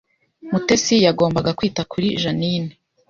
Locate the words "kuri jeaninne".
1.91-2.73